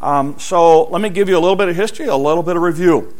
[0.00, 2.62] Um, so let me give you a little bit of history, a little bit of
[2.62, 3.14] review.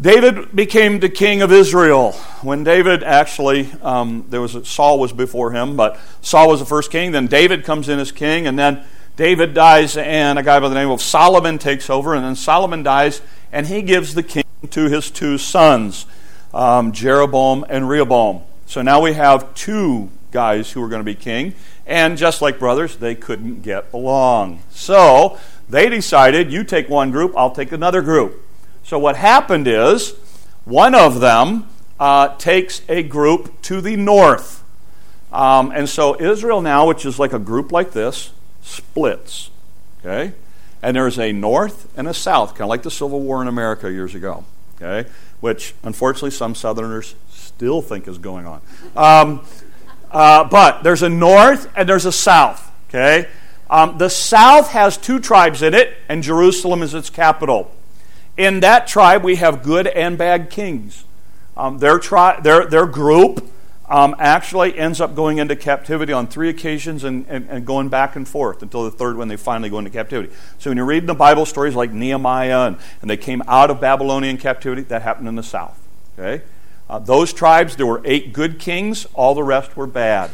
[0.00, 2.12] David became the king of Israel.
[2.42, 6.66] When David actually, um, there was a, Saul was before him, but Saul was the
[6.66, 7.10] first king.
[7.10, 8.84] Then David comes in as king, and then
[9.16, 12.84] David dies, and a guy by the name of Solomon takes over, and then Solomon
[12.84, 13.20] dies,
[13.50, 16.06] and he gives the king to his two sons,
[16.54, 18.42] um, Jeroboam and Rehoboam.
[18.66, 21.54] So now we have two guys who are going to be king,
[21.86, 24.62] and just like brothers, they couldn't get along.
[24.70, 28.44] So they decided, you take one group, I'll take another group.
[28.82, 30.14] So what happened is,
[30.64, 31.68] one of them
[32.00, 34.62] uh, takes a group to the north.
[35.32, 38.30] Um, and so Israel now, which is like a group like this,
[38.62, 39.50] splits.
[40.00, 40.32] Okay?
[40.82, 43.90] And there's a north and a south, kind of like the Civil War in America
[43.90, 44.44] years ago.
[44.76, 45.08] Okay?
[45.40, 48.60] Which, unfortunately, some Southerners still think is going on.
[48.96, 49.44] Um,
[50.10, 52.70] uh, but there's a north and there's a south.
[52.88, 53.28] Okay?
[53.70, 57.70] Um, the south has two tribes in it, and Jerusalem is its capital.
[58.36, 61.04] In that tribe, we have good and bad kings.
[61.56, 63.44] Um, their, tri- their, their group
[63.88, 68.16] um, actually ends up going into captivity on three occasions and, and, and, going back
[68.16, 70.32] and forth until the third when they finally go into captivity.
[70.58, 73.80] So when you read the Bible stories like Nehemiah and, and they came out of
[73.80, 75.78] Babylonian captivity, that happened in the south.
[76.18, 76.44] Okay?
[76.88, 80.30] Uh, those tribes, there were eight good kings, all the rest were bad.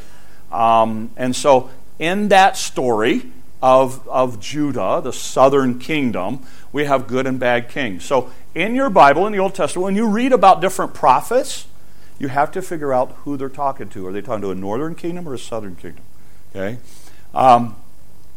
[0.50, 3.30] Um, and so in that story
[3.62, 6.40] of, of Judah, the southern kingdom,
[6.72, 8.04] we have good and bad kings.
[8.04, 11.66] So in your Bible, in the Old Testament, when you read about different prophets,
[12.18, 14.06] you have to figure out who they're talking to.
[14.06, 16.04] Are they talking to a northern kingdom or a southern kingdom?
[16.54, 16.78] Okay.
[17.34, 17.76] Um,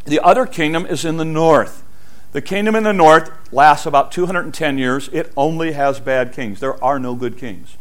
[0.05, 1.83] the other kingdom is in the north.
[2.31, 5.09] The kingdom in the north lasts about 210 years.
[5.09, 6.59] It only has bad kings.
[6.59, 7.77] There are no good kings.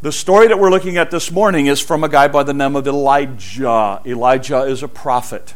[0.00, 2.76] The story that we're looking at this morning is from a guy by the name
[2.76, 4.00] of Elijah.
[4.06, 5.54] Elijah is a prophet.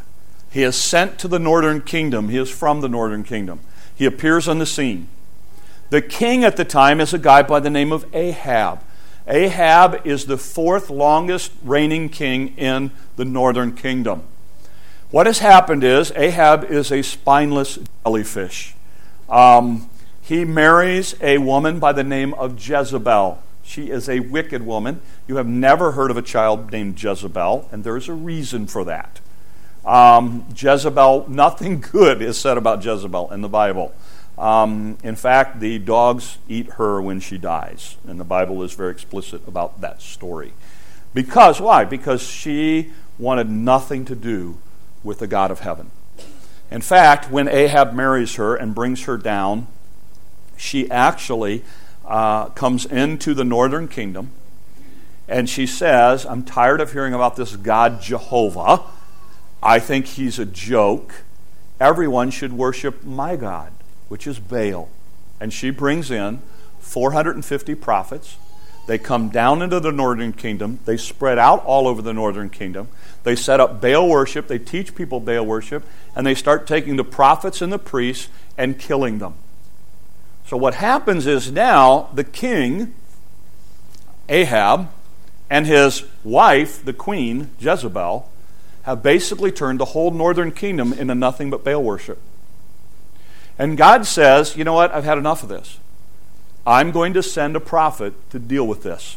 [0.51, 2.29] He is sent to the northern kingdom.
[2.29, 3.61] He is from the northern kingdom.
[3.95, 5.07] He appears on the scene.
[5.91, 8.81] The king at the time is a guy by the name of Ahab.
[9.29, 14.25] Ahab is the fourth longest reigning king in the northern kingdom.
[15.13, 18.75] What has happened is Ahab is a spineless jellyfish.
[19.29, 19.89] Um,
[20.21, 23.41] he marries a woman by the name of Jezebel.
[23.63, 25.01] She is a wicked woman.
[25.27, 29.21] You have never heard of a child named Jezebel, and there's a reason for that.
[29.85, 33.95] Um, Jezebel, nothing good is said about Jezebel in the Bible.
[34.39, 38.91] Um, in fact, the dogs eat her when she dies, and the Bible is very
[38.91, 40.53] explicit about that story.
[41.15, 41.85] Because, why?
[41.85, 44.59] Because she wanted nothing to do
[45.05, 45.91] with the God of heaven.
[46.71, 49.67] In fact, when Ahab marries her and brings her down,
[50.57, 51.63] she actually
[52.07, 54.31] uh, comes into the northern kingdom
[55.29, 58.83] and she says, I'm tired of hearing about this God Jehovah
[59.63, 61.23] I think he's a joke.
[61.79, 63.73] Everyone should worship my God,
[64.09, 64.89] which is Baal.
[65.41, 66.43] And she brings in
[66.81, 68.37] 450 prophets.
[68.89, 70.81] They come down into the northern kingdom.
[70.85, 72.89] They spread out all over the northern kingdom.
[73.23, 74.49] They set up Baal worship.
[74.49, 75.87] They teach people Baal worship.
[76.17, 79.35] And they start taking the prophets and the priests and killing them.
[80.47, 82.95] So what happens is now the king,
[84.29, 84.89] Ahab,
[85.49, 88.29] and his wife, the queen, Jezebel,
[88.83, 92.19] have basically turned the whole northern kingdom into nothing but Baal worship.
[93.59, 94.93] And God says, you know what?
[94.93, 95.79] I've had enough of this.
[96.67, 99.17] I'm going to send a prophet to deal with this.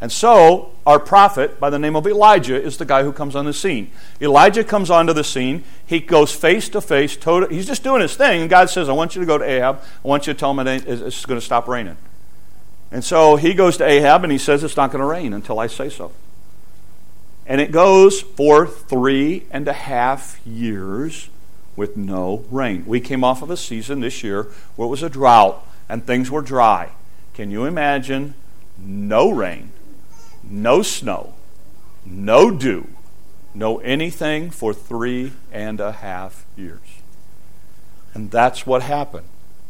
[0.00, 3.44] And so, our prophet, by the name of Elijah, is the guy who comes on
[3.44, 3.90] the scene.
[4.20, 5.62] Elijah comes onto the scene.
[5.84, 7.18] He goes face to face.
[7.50, 8.40] He's just doing his thing.
[8.40, 9.82] And God says, I want you to go to Ahab.
[10.02, 11.98] I want you to tell him it's going to stop raining.
[12.90, 15.58] And so he goes to Ahab and he says, It's not going to rain until
[15.58, 16.12] I say so.
[17.46, 21.28] And it goes for three and a half years
[21.76, 22.84] with no rain.
[22.86, 26.30] We came off of a season this year where it was a drought and things
[26.30, 26.90] were dry.
[27.34, 28.34] Can you imagine
[28.78, 29.72] no rain,
[30.50, 31.34] no snow,
[32.04, 32.88] no dew,
[33.54, 36.80] no anything for three and a half years?
[38.12, 39.26] And that's what happened.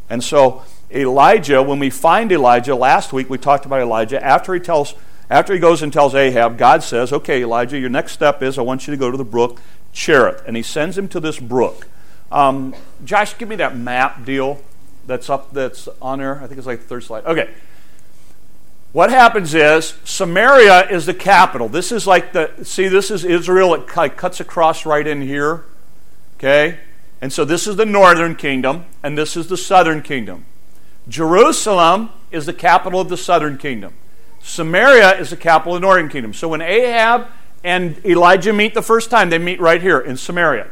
[0.09, 4.59] And so, Elijah, when we find Elijah, last week we talked about Elijah, after he
[4.59, 4.95] tells
[5.29, 8.63] after he goes and tells Ahab, God says, Okay, Elijah, your next step is I
[8.63, 9.61] want you to go to the brook
[9.93, 10.43] Cherith.
[10.45, 11.87] And he sends him to this brook.
[12.31, 14.61] Um, Josh, give me that map deal
[15.07, 16.41] that's up that's on there.
[16.43, 17.23] I think it's like the third slide.
[17.25, 17.49] Okay.
[18.91, 21.69] What happens is Samaria is the capital.
[21.69, 23.73] This is like the see, this is Israel.
[23.73, 25.63] It cuts across right in here.
[26.37, 26.79] Okay?
[27.21, 30.45] And so this is the northern kingdom, and this is the southern kingdom.
[31.07, 33.93] Jerusalem is the capital of the southern kingdom.
[34.41, 36.33] Samaria is the capital of the northern kingdom.
[36.33, 37.27] So when Ahab
[37.63, 40.67] and Elijah meet the first time, they meet right here in Samaria.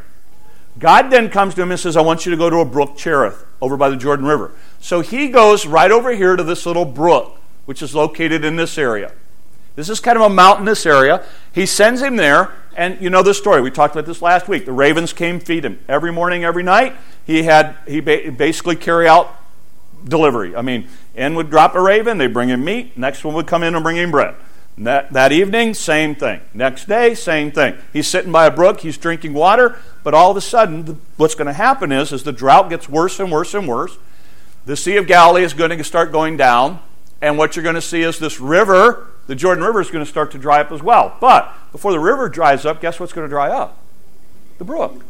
[0.80, 2.98] God then comes to him and says, I want you to go to a brook
[2.98, 4.52] Cherith over by the Jordan River.
[4.80, 7.39] So he goes right over here to this little brook,
[7.70, 9.12] which is located in this area.
[9.76, 11.24] This is kind of a mountainous area.
[11.54, 13.62] He sends him there, and you know the story.
[13.62, 14.66] We talked about this last week.
[14.66, 16.96] The ravens came feed him every morning, every night.
[17.28, 19.36] He had he basically carry out
[20.04, 20.56] delivery.
[20.56, 22.98] I mean, in would drop a raven, they bring him meat.
[22.98, 24.34] Next one would come in and bring him bread.
[24.80, 26.42] That, that evening, same thing.
[26.56, 27.78] Next day, same thing.
[27.94, 31.36] He's sitting by a brook, he's drinking water, but all of a sudden, the, what's
[31.36, 33.96] going to happen is, as the drought gets worse and worse and worse,
[34.66, 36.80] the Sea of Galilee is going to start going down,
[37.22, 40.10] and what you're going to see is this river, the Jordan River, is going to
[40.10, 41.18] start to dry up as well.
[41.20, 43.78] But before the river dries up, guess what's going to dry up?
[44.58, 45.04] The brook.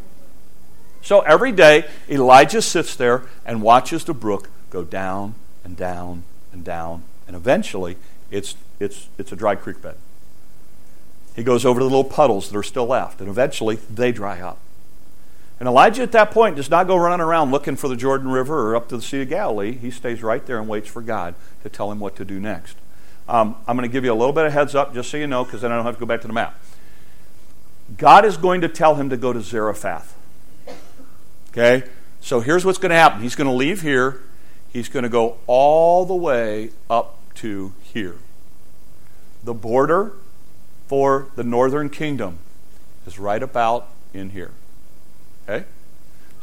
[1.02, 6.64] So every day, Elijah sits there and watches the brook go down and down and
[6.64, 7.96] down, and eventually
[8.32, 9.96] it's, it's, it's a dry creek bed.
[11.36, 14.42] He goes over to the little puddles that are still left, and eventually they dry
[14.42, 14.60] up.
[15.60, 18.70] And Elijah at that point does not go running around looking for the Jordan River
[18.70, 19.74] or up to the Sea of Galilee.
[19.74, 22.78] He stays right there and waits for God to tell him what to do next.
[23.28, 25.28] Um, I'm going to give you a little bit of heads up just so you
[25.28, 26.58] know, because then I don't have to go back to the map.
[27.98, 30.16] God is going to tell him to go to Zarephath.
[31.50, 31.84] Okay?
[32.22, 33.22] So here's what's going to happen.
[33.22, 34.22] He's going to leave here.
[34.72, 38.16] He's going to go all the way up to here.
[39.44, 40.14] The border
[40.88, 42.40] for the northern kingdom
[43.06, 44.52] is right about in here.
[45.50, 45.66] Okay?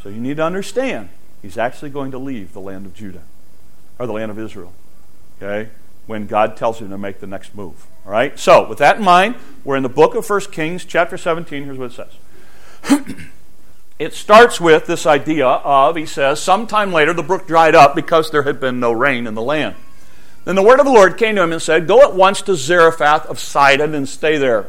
[0.03, 1.11] So you need to understand,
[1.43, 3.23] he's actually going to leave the land of Judah,
[3.99, 4.73] or the land of Israel.
[5.41, 5.71] Okay?
[6.07, 7.87] When God tells him to make the next move.
[8.05, 8.39] All right?
[8.39, 11.65] So, with that in mind, we're in the book of 1 Kings, chapter 17.
[11.65, 12.09] Here's what it
[12.85, 13.17] says.
[13.99, 18.31] it starts with this idea of, he says, sometime later the brook dried up because
[18.31, 19.75] there had been no rain in the land.
[20.45, 22.55] Then the word of the Lord came to him and said, Go at once to
[22.55, 24.69] Zarephath of Sidon and stay there.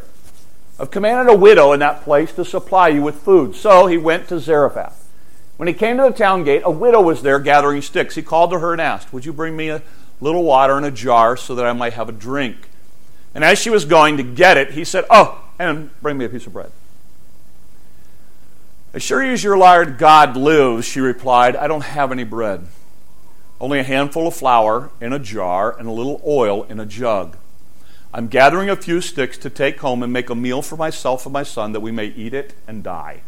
[0.80, 3.56] I've commanded a widow in that place to supply you with food.
[3.56, 5.10] So he went to Zarephath.
[5.58, 8.16] When he came to the town gate, a widow was there gathering sticks.
[8.16, 9.82] He called to her and asked, Would you bring me a
[10.22, 12.70] little water in a jar so that I might have a drink?
[13.34, 16.30] And as she was going to get it, he said, Oh, and bring me a
[16.30, 16.72] piece of bread.
[18.94, 22.68] As sure as your Lord God lives, she replied, I don't have any bread
[23.60, 27.38] only a handful of flour in a jar and a little oil in a jug.
[28.14, 31.34] I'm gathering a few sticks to take home and make a meal for myself and
[31.34, 33.22] my son that we may eat it and die.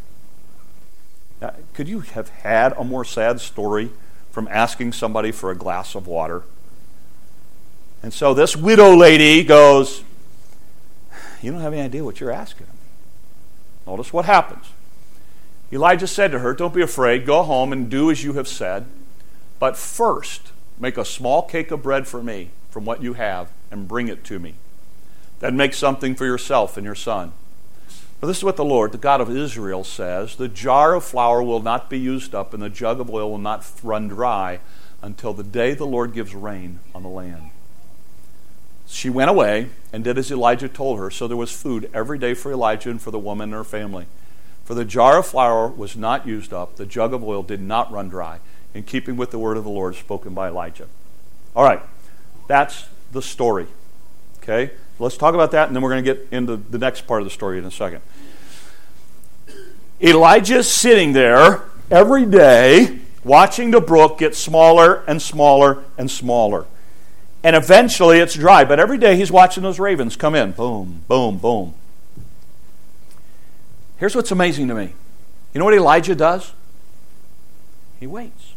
[1.41, 3.91] Now, could you have had a more sad story
[4.31, 6.43] from asking somebody for a glass of water?
[8.01, 10.03] And so this widow lady goes,
[11.41, 12.67] You don't have any idea what you're asking.
[12.67, 12.79] of me.
[13.87, 14.65] Notice what happens.
[15.71, 17.25] Elijah said to her, Don't be afraid.
[17.25, 18.85] Go home and do as you have said.
[19.59, 23.87] But first, make a small cake of bread for me from what you have and
[23.87, 24.55] bring it to me.
[25.39, 27.31] Then make something for yourself and your son.
[28.19, 31.41] But this is what the Lord, the God of Israel, says The jar of flour
[31.41, 34.59] will not be used up, and the jug of oil will not run dry
[35.01, 37.51] until the day the Lord gives rain on the land.
[38.87, 42.33] She went away and did as Elijah told her, so there was food every day
[42.33, 44.07] for Elijah and for the woman and her family.
[44.65, 47.91] For the jar of flour was not used up, the jug of oil did not
[47.91, 48.39] run dry
[48.73, 50.87] in keeping with the word of the Lord spoken by Elijah.
[51.55, 51.81] All right,
[52.47, 53.67] that's the story.
[54.43, 57.21] Okay, let's talk about that, and then we're going to get into the next part
[57.21, 58.01] of the story in a second.
[60.01, 66.65] Elijah's sitting there every day watching the brook get smaller and smaller and smaller.
[67.43, 70.51] And eventually it's dry, but every day he's watching those ravens come in.
[70.51, 71.73] Boom, boom, boom.
[73.97, 74.93] Here's what's amazing to me.
[75.53, 76.53] You know what Elijah does?
[77.99, 78.53] He waits.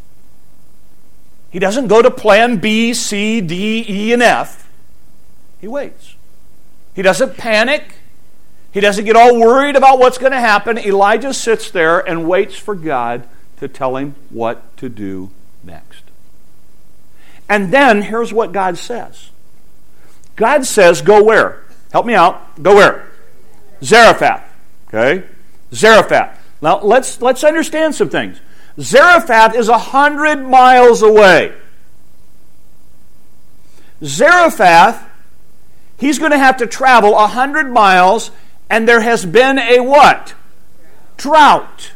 [1.50, 4.68] He doesn't go to plan B, C, D, E, and F.
[5.60, 6.14] He waits.
[6.94, 7.94] He doesn't panic.
[8.72, 10.78] He doesn't get all worried about what's going to happen.
[10.78, 15.30] Elijah sits there and waits for God to tell him what to do
[15.62, 16.04] next.
[17.48, 19.30] And then here's what God says
[20.36, 21.64] God says, Go where?
[21.92, 22.62] Help me out.
[22.62, 23.10] Go where?
[23.82, 24.42] Zarephath.
[24.88, 25.26] Okay?
[25.72, 26.38] Zarephath.
[26.62, 28.40] Now let's let's understand some things.
[28.80, 31.52] Zarephath is a hundred miles away.
[34.02, 35.06] Zarephath,
[36.02, 38.32] he's going to have to travel a hundred miles,
[38.68, 40.34] and there has been a what?
[41.16, 41.92] Drought.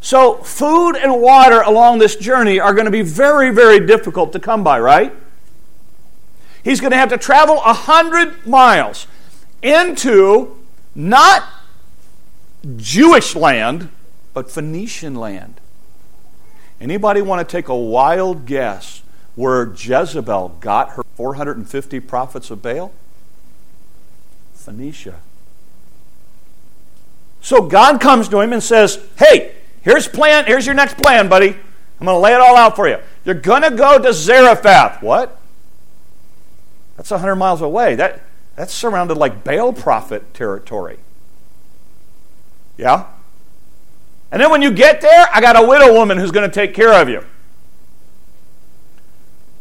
[0.00, 4.40] So, food and water along this journey are going to be very, very difficult to
[4.40, 5.12] come by, right?
[6.64, 9.06] He's going to have to travel a hundred miles
[9.60, 10.56] into
[10.94, 11.44] not
[12.78, 13.90] Jewish land,
[14.32, 15.60] but Phoenician land.
[16.80, 19.02] Anybody want to take a wild guess
[19.36, 22.92] where Jezebel got her 450 prophets of Baal?
[24.54, 25.20] Phoenicia.
[27.40, 31.50] So God comes to him and says, Hey, here's plan, here's your next plan, buddy.
[31.50, 32.98] I'm going to lay it all out for you.
[33.24, 35.02] You're going to go to Zarephath.
[35.02, 35.40] What?
[36.96, 37.94] That's 100 miles away.
[37.94, 38.22] That,
[38.56, 40.98] that's surrounded like Baal prophet territory.
[42.76, 43.06] Yeah?
[44.30, 46.74] And then when you get there, I got a widow woman who's going to take
[46.74, 47.24] care of you.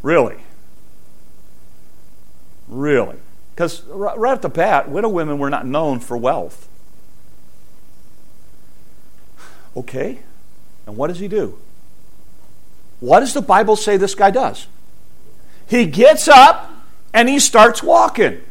[0.05, 0.37] Really?
[2.67, 3.15] Really?
[3.55, 6.69] Because right off the bat, widow women were not known for wealth.
[9.75, 10.19] Okay,
[10.85, 11.57] and what does he do?
[12.99, 14.67] What does the Bible say this guy does?
[15.67, 16.71] He gets up
[17.11, 18.41] and he starts walking.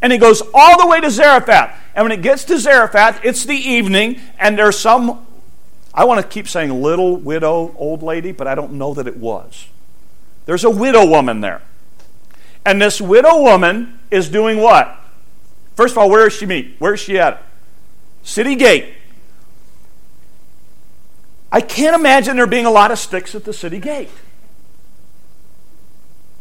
[0.00, 1.76] And he goes all the way to Zarephath.
[1.96, 5.26] And when it gets to Zarephath, it's the evening, and there's some,
[5.92, 9.16] I want to keep saying little widow, old lady, but I don't know that it
[9.16, 9.66] was.
[10.46, 11.62] There's a widow woman there.
[12.64, 14.98] And this widow woman is doing what?
[15.76, 16.76] First of all, where is she meet?
[16.78, 17.42] Where is she at?
[18.22, 18.94] City gate.
[21.50, 24.10] I can't imagine there being a lot of sticks at the city gate.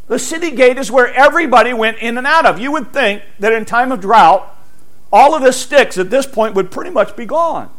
[0.08, 2.60] The city gate is where everybody went in and out of.
[2.60, 4.50] You would think that in time of drought,
[5.12, 7.70] all of the sticks at this point would pretty much be gone.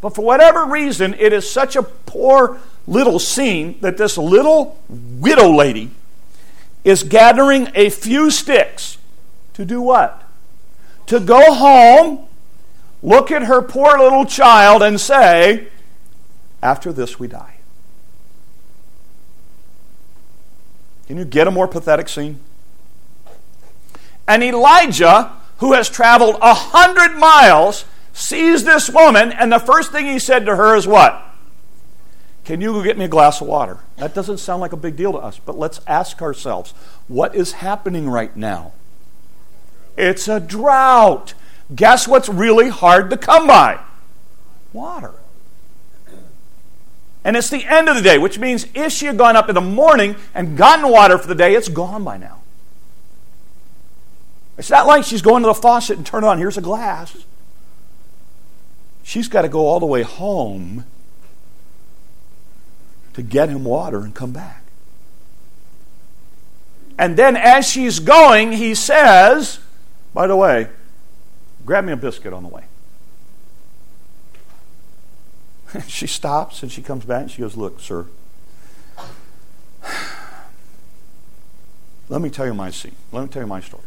[0.00, 5.50] But for whatever reason, it is such a poor little scene that this little widow
[5.50, 5.90] lady
[6.84, 8.98] is gathering a few sticks
[9.54, 10.22] to do what?
[11.06, 12.26] To go home,
[13.02, 15.68] look at her poor little child, and say,
[16.62, 17.56] after this, we die.
[21.06, 22.38] Can you get a more pathetic scene?
[24.28, 27.84] And Elijah, who has traveled a hundred miles,
[28.18, 31.24] sees this woman, and the first thing he said to her is what?
[32.44, 33.78] Can you go get me a glass of water?
[33.96, 36.72] That doesn't sound like a big deal to us, but let's ask ourselves
[37.06, 38.72] what is happening right now?
[39.96, 41.34] It's a drought.
[41.74, 43.80] Guess what's really hard to come by?
[44.72, 45.14] Water.
[47.24, 49.54] And it's the end of the day, which means if she had gone up in
[49.54, 52.40] the morning and gotten water for the day, it's gone by now.
[54.56, 56.38] It's not like she's going to the faucet and turn on.
[56.38, 57.16] Here's a glass.
[59.08, 60.84] She's got to go all the way home
[63.14, 64.64] to get him water and come back.
[66.98, 69.60] And then as she's going, he says,
[70.12, 70.68] by the way,
[71.64, 72.64] grab me a biscuit on the way.
[75.86, 78.04] she stops and she comes back and she goes, Look, sir,
[82.10, 82.94] let me tell you my scene.
[83.10, 83.84] Let me tell you my story.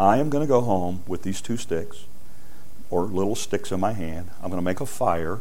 [0.00, 2.06] I am going to go home with these two sticks,
[2.90, 4.30] or little sticks in my hand.
[4.42, 5.40] I'm going to make a fire.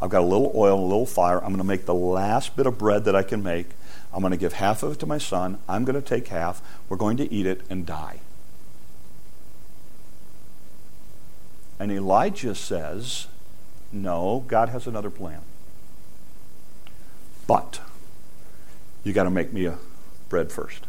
[0.00, 1.38] I've got a little oil, a little fire.
[1.38, 3.68] I'm going to make the last bit of bread that I can make.
[4.12, 5.58] I'm going to give half of it to my son.
[5.68, 6.62] I'm going to take half.
[6.88, 8.20] We're going to eat it and die.
[11.78, 13.26] And Elijah says,
[13.92, 15.40] no, God has another plan.
[17.46, 17.80] But
[19.02, 19.78] you got to make me a
[20.28, 20.86] bread first.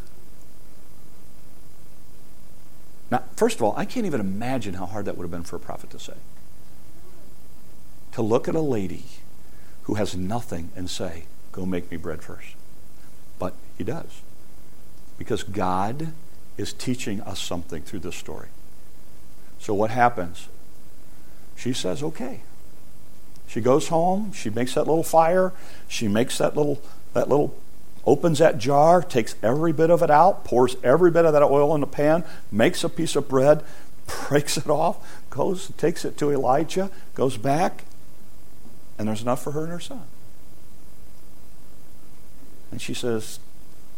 [3.12, 5.56] Now, first of all, I can't even imagine how hard that would have been for
[5.56, 6.16] a prophet to say.
[8.14, 9.06] To look at a lady
[9.84, 12.56] who has nothing and say, Go make me bread first.
[13.40, 14.22] But he does.
[15.18, 16.12] Because God
[16.58, 18.48] is teaching us something through this story.
[19.60, 20.48] So what happens?
[21.56, 22.42] She says, Okay,
[23.48, 25.54] she goes home, she makes that little fire,
[25.88, 26.82] she makes that little
[27.14, 27.58] that little
[28.06, 31.74] opens that jar, takes every bit of it out, pours every bit of that oil
[31.76, 33.64] in the pan, makes a piece of bread,
[34.28, 34.98] breaks it off,
[35.30, 37.86] goes, takes it to Elijah, goes back,
[38.98, 40.04] and there's enough for her and her son.
[42.72, 43.40] And she says,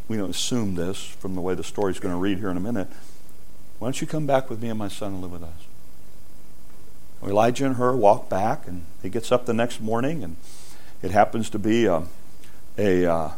[0.07, 2.61] We don't assume this from the way the story's going to read here in a
[2.61, 2.87] minute.
[3.79, 5.67] Why don't you come back with me and my son and live with us?
[7.23, 10.35] Elijah and her walk back, and he gets up the next morning, and
[11.01, 12.03] it happens to be a,
[12.77, 13.31] a uh,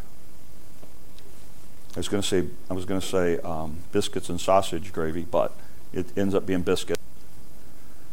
[1.96, 5.26] I was going to say I was going to say um, biscuits and sausage gravy,
[5.30, 5.54] but
[5.92, 6.98] it ends up being biscuit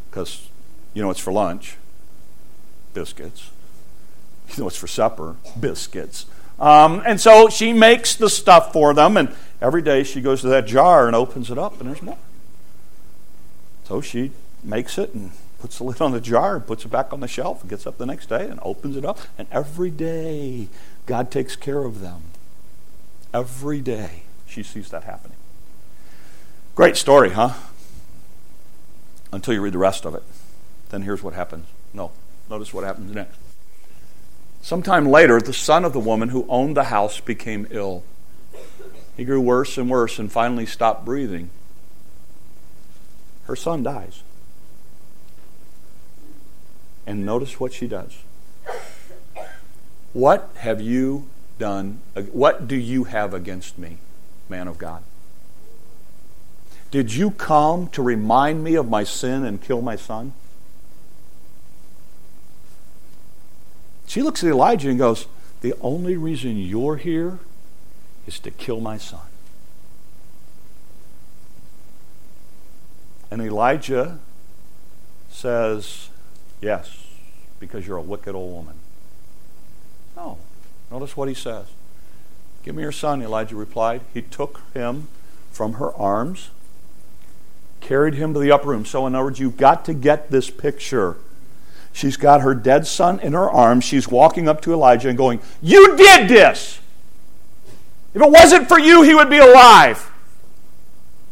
[0.09, 0.49] because
[0.93, 1.77] you know it's for lunch,
[2.93, 3.51] biscuits.
[4.55, 6.25] You know it's for supper, biscuits.
[6.57, 10.47] Um, and so she makes the stuff for them, and every day she goes to
[10.47, 12.17] that jar and opens it up, and there's more.
[13.83, 14.31] So she
[14.63, 17.27] makes it and puts the lid on the jar and puts it back on the
[17.27, 19.19] shelf and gets up the next day and opens it up.
[19.37, 20.67] And every day,
[21.05, 22.23] God takes care of them.
[23.37, 25.37] Every day, she sees that happening.
[26.73, 27.53] Great story, huh?
[29.31, 30.23] Until you read the rest of it.
[30.89, 31.67] Then here's what happens.
[31.93, 32.13] No,
[32.49, 33.37] notice what happens next.
[34.63, 38.03] Sometime later, the son of the woman who owned the house became ill.
[39.15, 41.51] He grew worse and worse and finally stopped breathing.
[43.43, 44.23] Her son dies.
[47.05, 48.17] And notice what she does.
[50.13, 51.27] What have you
[51.57, 52.01] done?
[52.31, 53.97] What do you have against me,
[54.49, 55.03] man of God?
[56.89, 60.33] Did you come to remind me of my sin and kill my son?
[64.05, 65.27] She looks at Elijah and goes,
[65.61, 67.39] The only reason you're here
[68.25, 69.27] is to kill my son.
[73.29, 74.19] And Elijah
[75.29, 76.09] says,
[76.61, 77.05] Yes,
[77.59, 78.75] because you're a wicked old woman.
[80.15, 80.37] No.
[80.91, 81.65] Notice what he says.
[82.63, 84.01] Give me your son, Elijah replied.
[84.13, 85.07] He took him
[85.51, 86.49] from her arms,
[87.81, 88.85] carried him to the upper room.
[88.85, 91.17] So, in other words, you've got to get this picture.
[91.93, 93.83] She's got her dead son in her arms.
[93.83, 96.79] She's walking up to Elijah and going, You did this!
[98.13, 100.11] If it wasn't for you, he would be alive.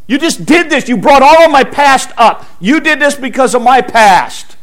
[0.07, 0.87] You just did this.
[0.87, 2.45] You brought all of my past up.
[2.59, 4.55] You did this because of my past.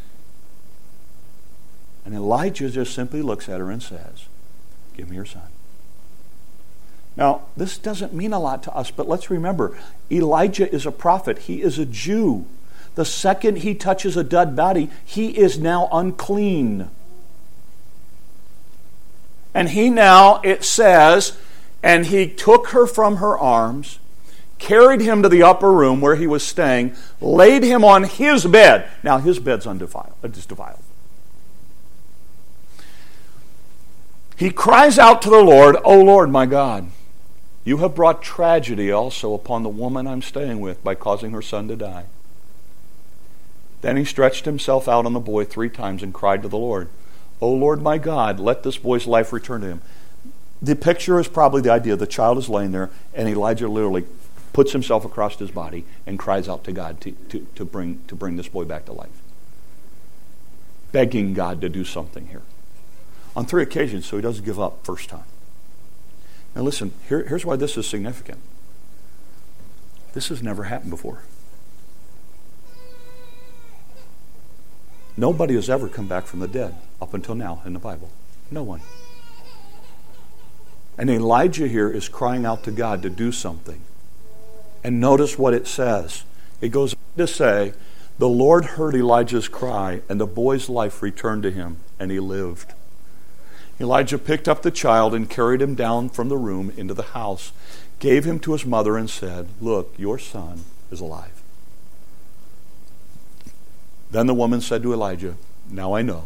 [2.05, 4.25] And Elijah just simply looks at her and says,
[4.95, 5.43] Give me your son.
[7.15, 9.77] Now, this doesn't mean a lot to us, but let's remember
[10.11, 12.45] Elijah is a prophet, he is a Jew.
[12.95, 16.89] The second he touches a dead body, he is now unclean.
[19.53, 21.37] And he now, it says,
[21.83, 23.99] and he took her from her arms,
[24.57, 28.89] carried him to the upper room where he was staying, laid him on his bed.
[29.03, 30.79] Now, his bed's undefiled, uh, it's defiled.
[34.35, 36.89] He cries out to the Lord, O Lord, my God,
[37.63, 41.67] you have brought tragedy also upon the woman I'm staying with by causing her son
[41.69, 42.05] to die.
[43.81, 46.89] Then he stretched himself out on the boy three times and cried to the Lord,
[47.41, 49.81] O Lord my God, let this boy's life return to him.
[50.61, 54.05] The picture is probably the idea the child is laying there, and Elijah literally
[54.53, 58.15] puts himself across his body and cries out to God to, to, to, bring, to
[58.15, 59.09] bring this boy back to life.
[60.93, 62.43] Begging God to do something here.
[63.35, 65.23] On three occasions, so he doesn't give up first time.
[66.55, 68.39] Now listen, here, here's why this is significant.
[70.13, 71.23] This has never happened before.
[75.17, 78.09] Nobody has ever come back from the dead up until now in the Bible.
[78.49, 78.81] No one.
[80.97, 83.81] And Elijah here is crying out to God to do something.
[84.83, 86.23] And notice what it says.
[86.61, 87.73] It goes to say,
[88.19, 92.73] The Lord heard Elijah's cry, and the boy's life returned to him, and he lived.
[93.79, 97.51] Elijah picked up the child and carried him down from the room into the house,
[97.99, 101.41] gave him to his mother, and said, Look, your son is alive.
[104.11, 105.35] Then the woman said to Elijah,
[105.69, 106.25] Now I know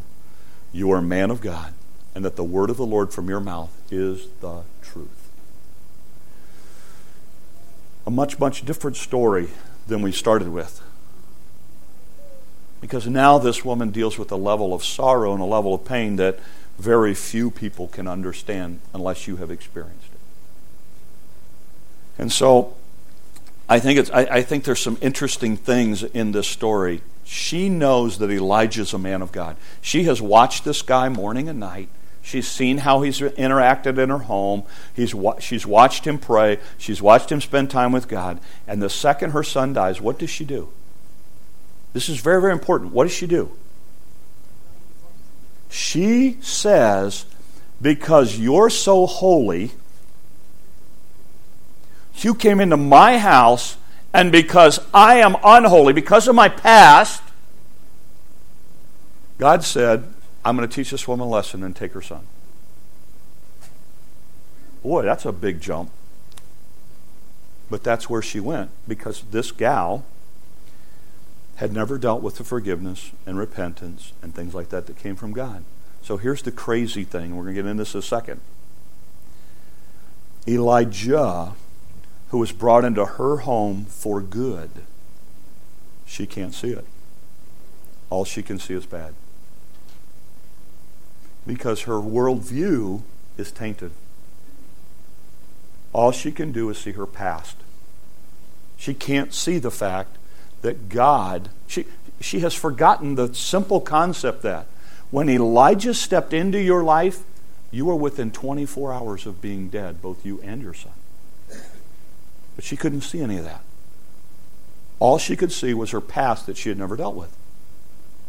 [0.73, 1.73] you are a man of God,
[2.13, 5.29] and that the word of the Lord from your mouth is the truth.
[8.05, 9.49] A much, much different story
[9.88, 10.81] than we started with.
[12.81, 16.17] Because now this woman deals with a level of sorrow and a level of pain
[16.17, 16.39] that
[16.78, 20.20] very few people can understand unless you have experienced it.
[22.20, 22.76] And so
[23.70, 27.02] I think, it's, I, I think there's some interesting things in this story.
[27.26, 29.58] She knows that Elijah is a man of God.
[29.82, 31.90] She has watched this guy morning and night.
[32.22, 34.63] She's seen how he's interacted in her home.
[34.94, 36.60] He's, she's watched him pray.
[36.78, 38.40] She's watched him spend time with God.
[38.68, 40.70] And the second her son dies, what does she do?
[41.94, 42.94] This is very, very important.
[42.94, 43.52] What does she do?
[45.69, 47.25] She says,
[47.82, 49.71] Because you're so holy,
[52.15, 53.77] you came into my house,
[54.13, 57.21] and because I am unholy, because of my past,
[59.38, 60.03] God said,
[60.43, 62.25] I'm going to teach this woman a lesson and take her son.
[64.82, 65.91] Boy, that's a big jump.
[67.69, 70.06] But that's where she went because this gal
[71.58, 75.34] had never dealt with the forgiveness and repentance and things like that that came from
[75.34, 75.63] God.
[76.04, 77.36] So here's the crazy thing.
[77.36, 78.41] We're going to get into this in a second.
[80.48, 81.56] Elijah,
[82.30, 84.70] who was brought into her home for good,
[86.06, 86.86] she can't see it.
[88.10, 89.15] All she can see is bad.
[91.46, 93.02] Because her worldview
[93.36, 93.91] is tainted.
[95.91, 97.56] All she can do is see her past.
[98.78, 100.17] She can't see the fact
[100.62, 101.86] that God, she,
[102.20, 104.67] she has forgotten the simple concept that
[105.12, 107.24] when Elijah stepped into your life,
[107.72, 110.93] you were within 24 hours of being dead, both you and your son.
[112.56, 113.62] But she couldn't see any of that.
[115.00, 117.36] All she could see was her past that she had never dealt with.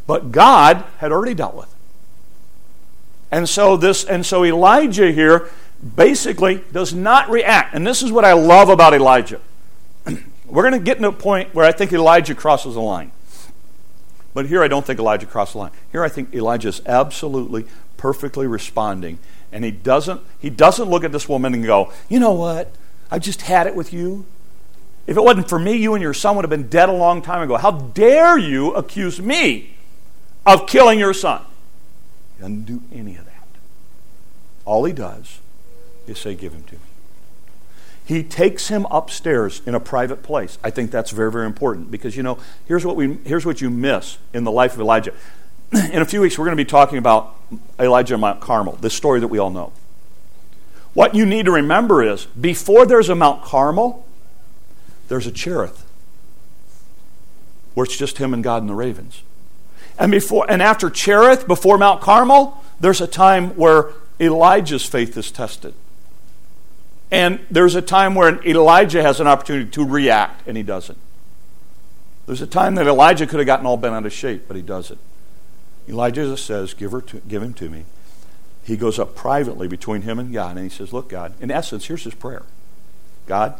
[0.06, 1.74] But God had already dealt with.
[3.30, 5.50] And so this and so Elijah here
[5.96, 7.74] basically does not react.
[7.74, 9.40] And this is what I love about Elijah.
[10.48, 13.12] We're going to get to a point where I think Elijah crosses the line.
[14.34, 15.72] But here I don't think Elijah crossed the line.
[15.90, 19.18] Here I think Elijah is absolutely, perfectly responding.
[19.52, 22.72] And he doesn't, he doesn't look at this woman and go, you know what?
[23.10, 24.26] I just had it with you.
[25.06, 27.22] If it wasn't for me, you and your son would have been dead a long
[27.22, 27.56] time ago.
[27.56, 29.74] How dare you accuse me
[30.44, 31.42] of killing your son?
[32.36, 33.46] He doesn't do any of that.
[34.66, 35.40] All he does
[36.06, 36.80] is say, Give him to me.
[38.08, 40.56] He takes him upstairs in a private place.
[40.64, 43.68] I think that's very, very important because, you know, here's what, we, here's what you
[43.68, 45.12] miss in the life of Elijah.
[45.92, 47.34] In a few weeks, we're going to be talking about
[47.78, 49.74] Elijah and Mount Carmel, this story that we all know.
[50.94, 54.06] What you need to remember is before there's a Mount Carmel,
[55.08, 55.84] there's a Cherith,
[57.74, 59.22] where it's just him and God and the ravens.
[59.98, 65.30] And before and after Cherith, before Mount Carmel, there's a time where Elijah's faith is
[65.30, 65.74] tested.
[67.10, 70.98] And there's a time where Elijah has an opportunity to react, and he doesn't.
[72.26, 74.62] There's a time that Elijah could have gotten all bent out of shape, but he
[74.62, 75.00] doesn't.
[75.88, 77.84] Elijah says, give, her to, give him to me.
[78.62, 81.86] He goes up privately between him and God, and he says, Look, God, in essence,
[81.86, 82.42] here's his prayer
[83.26, 83.58] God,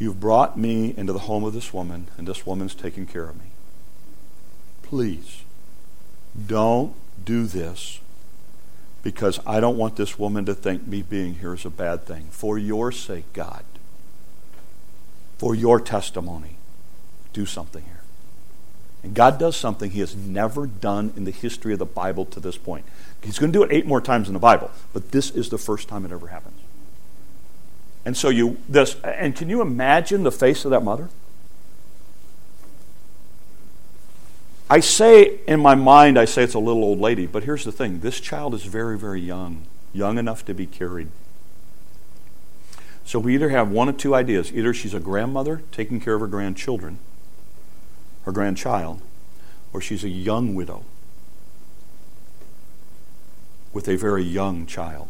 [0.00, 3.36] you've brought me into the home of this woman, and this woman's taking care of
[3.36, 3.52] me.
[4.82, 5.42] Please,
[6.48, 6.92] don't
[7.24, 8.00] do this
[9.02, 12.28] because I don't want this woman to think me being here is a bad thing.
[12.30, 13.64] For your sake, God,
[15.38, 16.56] for your testimony,
[17.32, 18.02] do something here.
[19.02, 22.40] And God does something he has never done in the history of the Bible to
[22.40, 22.84] this point.
[23.22, 25.58] He's going to do it eight more times in the Bible, but this is the
[25.58, 26.60] first time it ever happens.
[28.04, 31.10] And so you this and can you imagine the face of that mother?
[34.70, 37.72] I say in my mind, I say it's a little old lady, but here's the
[37.72, 41.08] thing this child is very, very young, young enough to be carried.
[43.04, 46.20] So we either have one of two ideas either she's a grandmother taking care of
[46.20, 47.00] her grandchildren,
[48.22, 49.02] her grandchild,
[49.72, 50.84] or she's a young widow
[53.72, 55.08] with a very young child.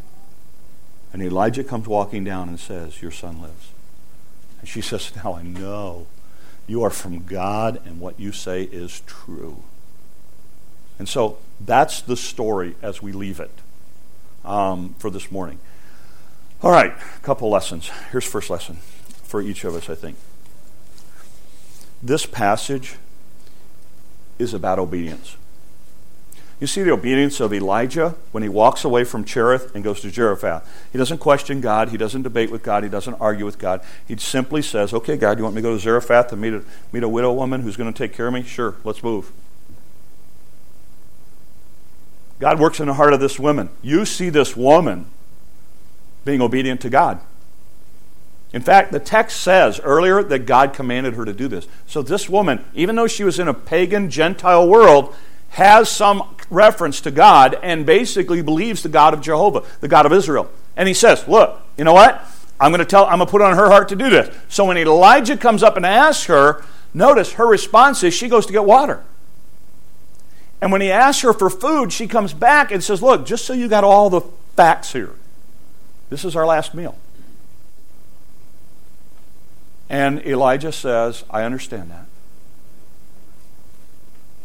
[1.13, 3.69] And Elijah comes walking down and says, Your son lives.
[4.59, 6.07] And she says, Now I know.
[6.71, 9.61] You are from God, and what you say is true.
[10.97, 13.51] And so that's the story as we leave it
[14.45, 15.59] um, for this morning.
[16.63, 17.91] All right, a couple lessons.
[18.13, 18.77] Here's first lesson
[19.21, 20.15] for each of us, I think.
[22.01, 22.95] This passage
[24.39, 25.35] is about obedience.
[26.61, 30.11] You see the obedience of Elijah when he walks away from Cherith and goes to
[30.11, 30.63] Zarephath.
[30.91, 31.89] He doesn't question God.
[31.89, 32.83] He doesn't debate with God.
[32.83, 33.81] He doesn't argue with God.
[34.07, 36.63] He simply says, Okay, God, you want me to go to Zarephath and meet a,
[36.91, 38.43] meet a widow woman who's going to take care of me?
[38.43, 39.31] Sure, let's move.
[42.39, 43.69] God works in the heart of this woman.
[43.81, 45.07] You see this woman
[46.25, 47.21] being obedient to God.
[48.53, 51.67] In fact, the text says earlier that God commanded her to do this.
[51.87, 55.15] So this woman, even though she was in a pagan Gentile world,
[55.51, 60.13] has some reference to God and basically believes the God of Jehovah, the God of
[60.13, 60.51] Israel.
[60.75, 62.23] And he says, Look, you know what?
[62.59, 64.35] I'm going to tell, I'm going to put on her heart to do this.
[64.49, 68.53] So when Elijah comes up and asks her, notice her response is she goes to
[68.53, 69.03] get water.
[70.61, 73.53] And when he asks her for food, she comes back and says, Look, just so
[73.53, 74.21] you got all the
[74.55, 75.15] facts here,
[76.09, 76.97] this is our last meal.
[79.89, 82.05] And Elijah says, I understand that.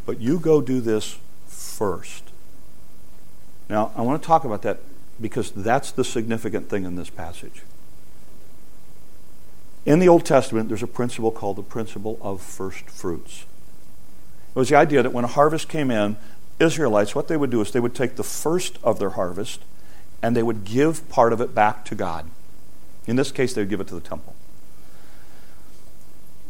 [0.07, 1.19] But you go do this
[1.77, 2.25] first.
[3.69, 4.79] Now, I want to talk about that
[5.21, 7.63] because that's the significant thing in this passage.
[9.85, 13.45] In the Old Testament, there's a principle called the principle of first fruits.
[14.55, 16.17] It was the idea that when a harvest came in,
[16.59, 19.61] Israelites, what they would do is they would take the first of their harvest
[20.23, 22.31] and they would give part of it back to God.
[23.07, 24.35] In this case, they would give it to the temple.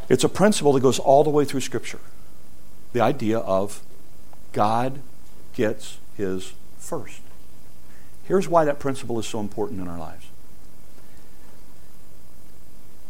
[0.09, 2.01] It's a principle that goes all the way through Scripture
[2.93, 3.83] the idea of
[4.53, 5.01] God
[5.57, 7.21] gets his first.
[8.25, 10.27] Here's why that principle is so important in our lives.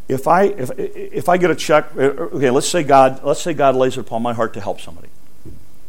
[0.09, 3.75] If I if if I get a check, okay, let's say God let's say God
[3.75, 5.09] lays it upon my heart to help somebody,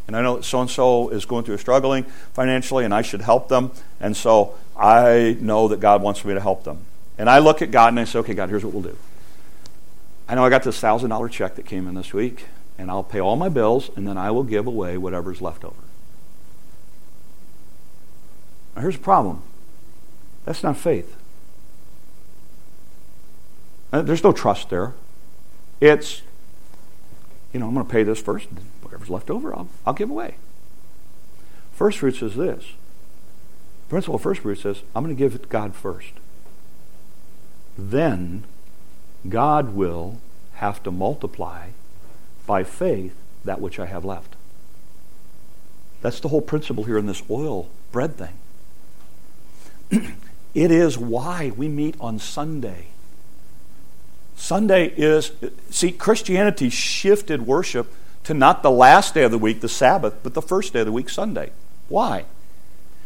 [0.08, 3.04] and I know that so and so is going through a struggling financially, and I
[3.04, 6.80] should help them, and so I know that God wants me to help them,
[7.20, 8.98] and I look at God and I say, okay, God, here's what we'll do.
[10.28, 12.46] I know I got this thousand dollar check that came in this week
[12.78, 15.87] and I'll pay all my bills, and then I will give away whatever's left over.
[18.78, 19.42] Now, here's the problem
[20.46, 21.18] that's not faith.
[23.92, 24.94] Uh, there's no trust there.
[25.82, 26.22] It's,
[27.52, 28.48] you know, I'm going to pay this first,
[28.84, 30.36] whatever's left over, I'll, I'll give away.
[31.74, 32.74] First fruits is this.
[33.90, 36.12] Principle of first fruits says, I'm going to give it to God first.
[37.80, 38.44] Then
[39.28, 40.20] God will
[40.56, 41.70] have to multiply
[42.46, 44.36] by faith that which I have left.
[46.04, 48.38] That's the whole principle here in this oil bread thing.
[50.54, 52.88] it is why we meet on Sunday.
[54.36, 55.32] Sunday is,
[55.70, 57.92] see, Christianity shifted worship
[58.24, 60.86] to not the last day of the week, the Sabbath, but the first day of
[60.86, 61.52] the week, Sunday.
[61.90, 62.26] Why?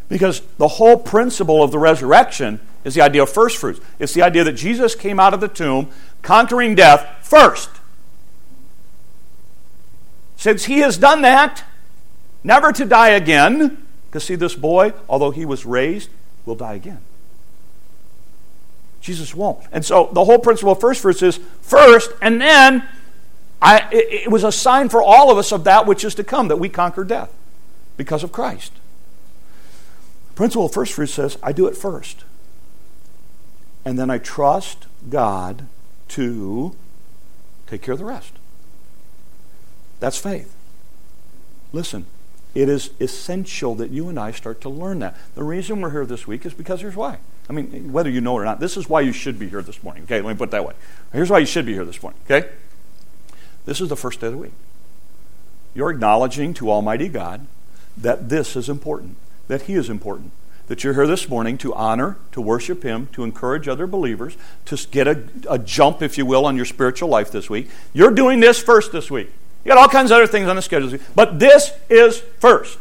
[0.10, 3.80] Because the whole principle of the resurrection is the idea of first fruits.
[4.00, 5.90] It's the idea that Jesus came out of the tomb
[6.22, 7.70] conquering death first.
[10.38, 11.64] Since he has done that,
[12.44, 16.10] never to die again, because see, this boy, although he was raised,
[16.46, 17.02] will die again.
[19.02, 19.66] Jesus won't.
[19.72, 22.88] And so the whole principle of first fruits is first, and then
[23.62, 26.24] I, it, it was a sign for all of us of that which is to
[26.24, 27.34] come, that we conquer death
[27.98, 28.74] because of Christ.
[30.30, 32.24] The principle of first fruits says, I do it first.
[33.84, 35.66] And then I trust God
[36.10, 36.76] to
[37.68, 38.34] take care of the rest.
[40.00, 40.56] That's faith.
[41.74, 42.06] Listen,
[42.54, 45.18] it is essential that you and I start to learn that.
[45.36, 47.18] The reason we're here this week is because here's why.
[47.50, 49.62] I mean, whether you know it or not, this is why you should be here
[49.62, 50.04] this morning.
[50.04, 50.74] Okay, let me put it that way.
[51.14, 52.20] Here's why you should be here this morning.
[52.26, 52.50] Okay?
[53.66, 54.54] This is the first day of the week.
[55.74, 57.48] You're acknowledging to Almighty God
[57.98, 59.16] that this is important,
[59.48, 60.32] that He is important,
[60.68, 64.36] that you're here this morning to honor, to worship Him, to encourage other believers,
[64.66, 67.70] to get a, a jump, if you will, on your spiritual life this week.
[67.94, 69.32] You're doing this first this week.
[69.64, 72.78] You got all kinds of other things on the schedule, but this is first.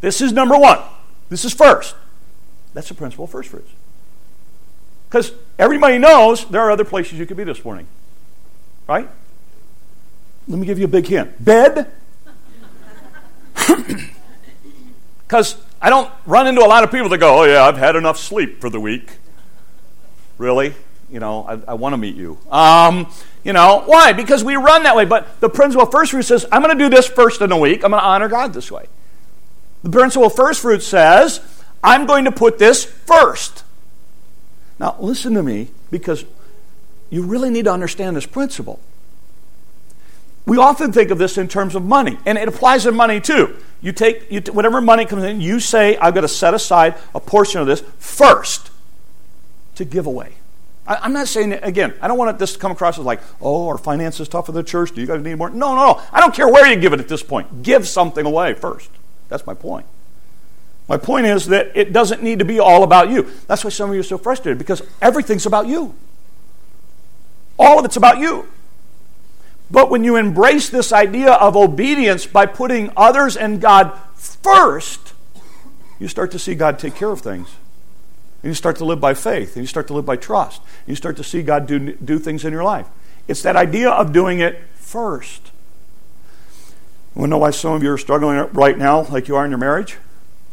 [0.00, 0.80] This is number one.
[1.28, 1.94] This is first.
[2.74, 3.70] That's the principle of first fruits.
[5.08, 7.86] Because everybody knows there are other places you could be this morning.
[8.88, 9.08] Right?
[10.48, 11.90] Let me give you a big hint bed.
[15.32, 17.96] Because I don't run into a lot of people that go, oh, yeah, I've had
[17.96, 19.12] enough sleep for the week.
[20.36, 20.74] Really?
[21.10, 22.36] You know, I, I want to meet you.
[22.50, 23.10] Um,
[23.44, 24.12] you know, why?
[24.12, 25.04] Because we run that way.
[25.04, 27.58] But the principle of first fruit says, I'm going to do this first in a
[27.58, 27.84] week.
[27.84, 28.86] I'm going to honor God this way.
[29.82, 31.40] The principle of first fruit says,
[31.82, 33.64] I'm going to put this first.
[34.78, 36.24] Now, listen to me, because
[37.10, 38.80] you really need to understand this principle.
[40.46, 43.56] We often think of this in terms of money, and it applies in money too.
[43.80, 47.20] You take you, whatever money comes in, you say, I've got to set aside a
[47.20, 48.70] portion of this first
[49.76, 50.34] to give away.
[50.86, 53.68] I, am not saying, again, I don't want this to come across as like, oh,
[53.68, 54.92] our finances tough for the church.
[54.92, 55.50] Do you guys need more?
[55.50, 56.02] No, no, no.
[56.12, 57.62] I don't care where you give it at this point.
[57.62, 58.90] Give something away first.
[59.28, 59.86] That's my point.
[60.88, 63.30] My point is that it doesn't need to be all about you.
[63.46, 65.94] That's why some of you are so frustrated because everything's about you.
[67.58, 68.48] All of it's about you.
[69.70, 75.14] But when you embrace this idea of obedience by putting others and God first,
[75.98, 77.48] you start to see God take care of things.
[78.42, 80.60] And you start to live by faith, and you start to live by trust.
[80.62, 82.86] And you start to see God do, do things in your life.
[83.28, 85.52] It's that idea of doing it first.
[87.14, 89.58] To know why some of you are struggling right now, like you are in your
[89.58, 89.98] marriage?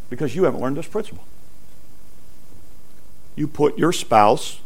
[0.09, 1.23] Because you haven't learned this principle.
[3.35, 4.59] You put your spouse,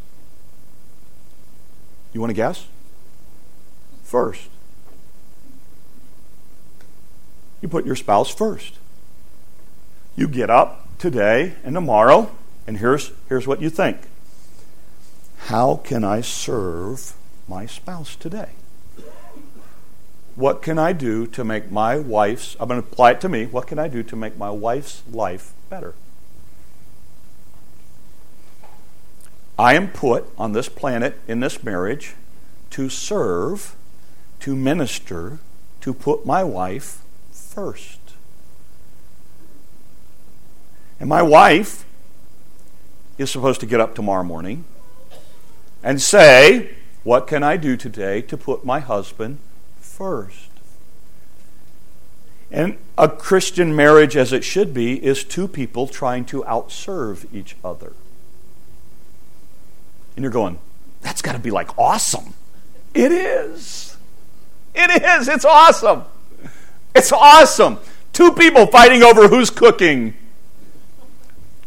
[2.12, 2.68] you want to guess?
[4.04, 4.50] First.
[7.62, 8.78] You put your spouse first.
[10.16, 12.32] You get up today and tomorrow,
[12.66, 13.98] and here's, here's what you think
[15.38, 17.14] How can I serve
[17.48, 18.50] my spouse today?
[20.36, 23.46] What can I do to make my wife's, I'm going to apply it to me,
[23.46, 25.94] what can I do to make my wife's life better?
[29.60, 32.16] I am put on this planet, in this marriage,
[32.72, 33.76] to serve,
[34.40, 35.38] to minister,
[35.82, 38.00] to put my wife first.
[41.00, 41.86] And my wife
[43.18, 44.66] is supposed to get up tomorrow morning
[45.84, 49.40] and say, What can I do today to put my husband
[49.94, 50.50] first.
[52.52, 57.56] And a Christian marriage, as it should be, is two people trying to outserve each
[57.64, 57.94] other.
[60.16, 60.60] And you're going,
[61.02, 62.34] that's got to be like awesome.
[62.94, 63.98] It is.
[64.76, 65.28] It is.
[65.28, 66.04] It's awesome.
[66.96, 67.80] It's awesome.
[68.14, 70.14] Two people fighting over who's cooking.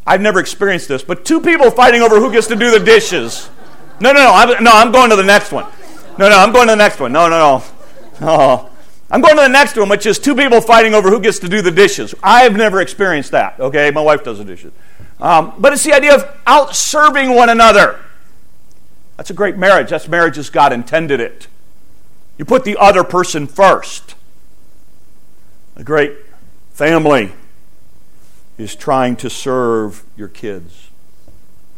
[0.07, 3.51] I've never experienced this, but two people fighting over who gets to do the dishes.
[4.01, 4.33] No, no, no.
[4.33, 5.67] I'm, no, I'm going to the next one.
[6.19, 7.13] No, no, I'm going to the next one.
[7.13, 7.65] No, no, no.
[8.21, 8.71] Oh,
[9.11, 11.49] I'm going to the next one, which is two people fighting over who gets to
[11.49, 12.15] do the dishes.
[12.23, 13.59] I've never experienced that.
[13.59, 14.73] Okay, my wife does the dishes.
[15.21, 18.01] Um, but it's the idea of out serving one another.
[19.17, 19.91] That's a great marriage.
[19.91, 21.49] That's marriage as God intended it.
[22.39, 24.15] You put the other person first.
[25.75, 26.15] A great
[26.73, 27.33] family
[28.59, 30.89] is trying to serve your kids.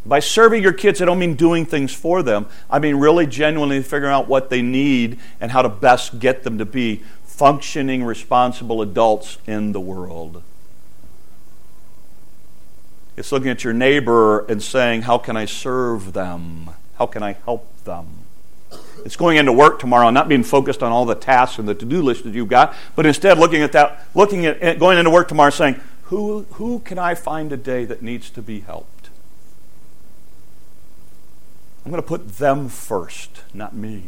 [0.05, 2.47] By serving your kids, I don't mean doing things for them.
[2.69, 6.57] I mean really genuinely figuring out what they need and how to best get them
[6.57, 10.41] to be functioning, responsible adults in the world.
[13.15, 16.69] It's looking at your neighbor and saying, How can I serve them?
[16.97, 18.07] How can I help them?
[19.05, 21.75] It's going into work tomorrow, and not being focused on all the tasks and the
[21.75, 25.27] to-do list that you've got, but instead looking at that, looking at going into work
[25.27, 29.09] tomorrow, saying, "Who who can I find today that needs to be helped?"
[31.85, 34.03] I'm going to put them first, not me.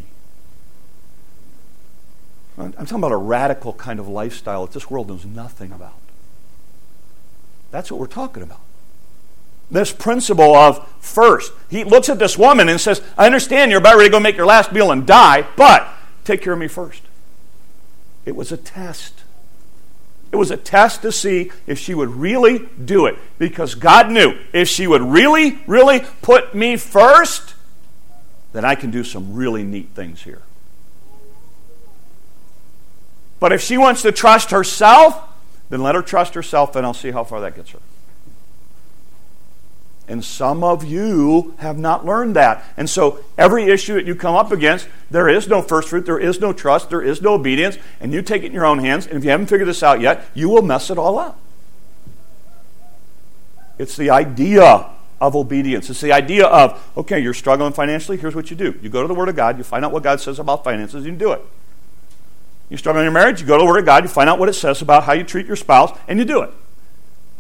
[2.58, 5.96] I'm talking about a radical kind of lifestyle that this world knows nothing about.
[7.72, 8.60] That's what we're talking about
[9.72, 11.54] this principle of first.
[11.70, 14.36] He looks at this woman and says, I understand you're about ready to go make
[14.36, 15.88] your last meal and die, but
[16.26, 17.04] take care of me first.
[18.26, 19.21] It was a test.
[20.32, 24.38] It was a test to see if she would really do it because God knew
[24.54, 27.54] if she would really, really put me first,
[28.54, 30.42] then I can do some really neat things here.
[33.42, 35.20] But if she wants to trust herself,
[35.70, 37.80] then let her trust herself and I'll see how far that gets her.
[40.12, 42.66] And some of you have not learned that.
[42.76, 46.20] And so every issue that you come up against, there is no first fruit, there
[46.20, 49.08] is no trust, there is no obedience, and you take it in your own hands.
[49.08, 51.40] And if you haven't figured this out yet, you will mess it all up.
[53.78, 54.90] It's the idea
[55.22, 55.90] of obedience.
[55.90, 58.78] It's the idea of, okay, you're struggling financially, here's what you do.
[58.82, 61.06] You go to the Word of God, you find out what God says about finances,
[61.06, 61.42] you do it.
[62.70, 64.40] You struggle in your marriage, you go to the Word of God, you find out
[64.40, 66.50] what it says about how you treat your spouse, and you do it.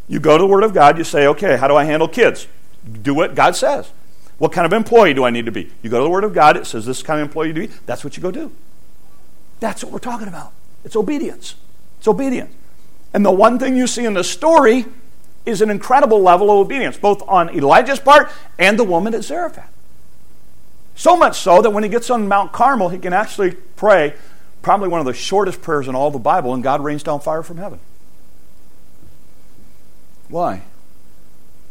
[0.07, 2.47] You go to the Word of God, you say, okay, how do I handle kids?
[3.01, 3.91] Do what God says.
[4.37, 5.71] What kind of employee do I need to be?
[5.83, 7.67] You go to the Word of God, it says this kind of employee to be.
[7.85, 8.51] That's what you go do.
[9.59, 10.51] That's what we're talking about.
[10.83, 11.55] It's obedience.
[11.99, 12.51] It's obedience.
[13.13, 14.85] And the one thing you see in the story
[15.45, 19.71] is an incredible level of obedience, both on Elijah's part and the woman at Zarephath.
[20.95, 24.13] So much so that when he gets on Mount Carmel, he can actually pray
[24.61, 27.43] probably one of the shortest prayers in all the Bible, and God rains down fire
[27.43, 27.79] from heaven.
[30.29, 30.61] Why?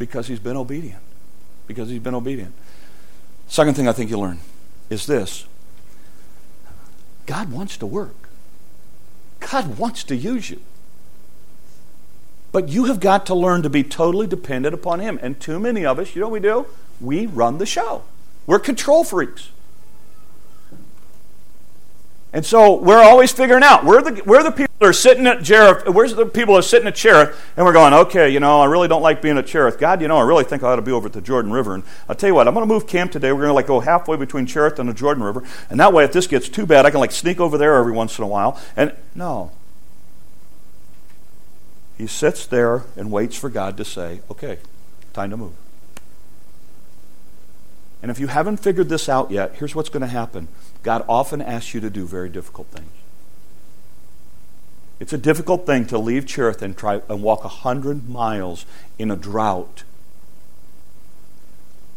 [0.00, 1.02] Because he's been obedient.
[1.66, 2.54] Because he's been obedient.
[3.48, 4.38] Second thing I think you learn
[4.88, 5.44] is this
[7.26, 8.30] God wants to work,
[9.38, 10.60] God wants to use you.
[12.50, 15.20] But you have got to learn to be totally dependent upon Him.
[15.22, 16.66] And too many of us, you know what we do?
[17.00, 18.02] We run the show.
[18.46, 19.50] We're control freaks.
[22.32, 25.86] And so we're always figuring out we're the, we're the people are sitting at Cherith,
[25.88, 28.64] where's the people that are sitting at Cherith, and we're going, okay, you know, I
[28.64, 29.78] really don't like being at Cherith.
[29.78, 31.74] God, you know, I really think I ought to be over at the Jordan River.
[31.74, 33.30] And I'll tell you what, I'm going to move camp today.
[33.32, 35.44] We're going to like go halfway between Cherith and the Jordan River.
[35.68, 37.92] And that way, if this gets too bad, I can like sneak over there every
[37.92, 38.58] once in a while.
[38.76, 39.52] And no.
[41.98, 44.58] He sits there and waits for God to say, okay,
[45.12, 45.52] time to move.
[48.02, 50.48] And if you haven't figured this out yet, here's what's going to happen
[50.82, 52.90] God often asks you to do very difficult things.
[55.00, 58.66] It's a difficult thing to leave Cherith and try and walk a hundred miles
[58.98, 59.82] in a drought.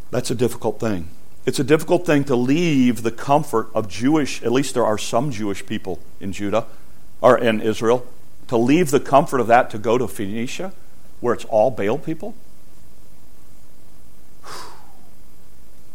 [0.10, 1.10] That's a difficult thing.
[1.46, 5.32] It's a difficult thing to leave the comfort of Jewish, at least there are some
[5.32, 6.66] Jewish people in Judah
[7.20, 8.08] or in Israel,
[8.48, 10.72] to leave the comfort of that to go to Phoenicia,
[11.20, 12.36] where it's all Baal people.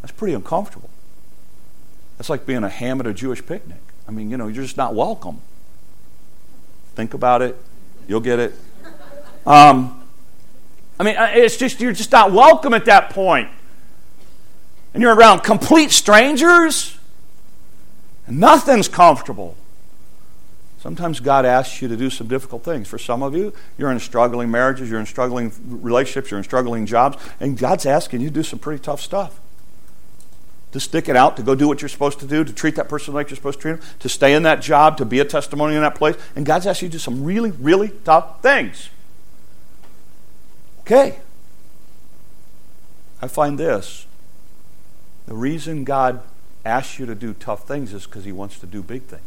[0.03, 0.91] That's pretty uncomfortable.
[2.19, 3.81] That's like being a ham at a Jewish picnic.
[4.07, 5.41] I mean, you know, you're just not welcome.
[6.99, 7.55] Think about it.
[8.09, 8.55] You'll get it.
[9.47, 10.03] Um,
[11.01, 13.49] I mean, it's just, you're just not welcome at that point.
[14.93, 16.99] And you're around complete strangers,
[18.27, 19.57] and nothing's comfortable.
[20.81, 22.89] Sometimes God asks you to do some difficult things.
[22.89, 26.85] For some of you, you're in struggling marriages, you're in struggling relationships, you're in struggling
[26.85, 29.41] jobs, and God's asking you to do some pretty tough stuff
[30.73, 32.89] to stick it out, to go do what you're supposed to do, to treat that
[32.89, 35.25] person like you're supposed to treat them, to stay in that job, to be a
[35.25, 36.17] testimony in that place.
[36.37, 38.91] And God's asked you to do some really, really tough things.
[40.81, 41.19] Okay.
[43.21, 44.07] I find this
[45.27, 46.23] the reason God
[46.65, 49.23] asks you to do tough things is because He wants to do big things.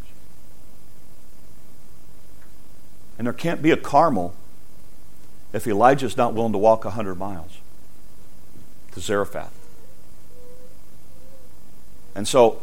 [3.17, 4.33] And there can't be a Carmel
[5.53, 7.57] if Elijah's not willing to walk 100 miles
[8.93, 9.60] to Zarephath.
[12.15, 12.61] And so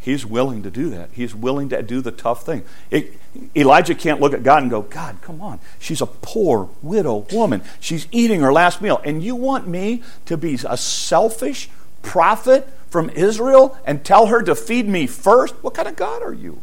[0.00, 1.10] he's willing to do that.
[1.12, 2.64] He's willing to do the tough thing.
[2.90, 3.14] It,
[3.56, 5.58] Elijah can't look at God and go, God, come on.
[5.78, 7.62] She's a poor widow woman.
[7.80, 9.00] She's eating her last meal.
[9.04, 11.68] And you want me to be a selfish
[12.02, 15.54] prophet from Israel and tell her to feed me first?
[15.64, 16.60] What kind of God are you?